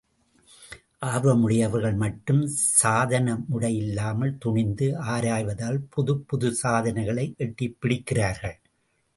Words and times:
ஆர்வமுடையவர்கள் 1.05 1.95
மட்டும், 1.95 2.41
சாதனமுடையில்லாமல், 2.83 4.37
துணிந்து 4.39 4.99
ஆராய்வதால் 5.01 5.79
புதுப் 5.89 6.25
புதுச் 6.27 6.57
சாதனைகளை 6.63 7.33
எட்டிப் 7.37 7.77
பிடிக்கிறார்கள். 7.79 8.59